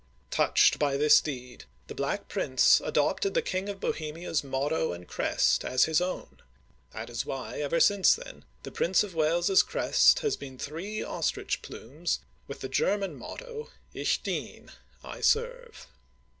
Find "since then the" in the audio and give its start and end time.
7.79-8.71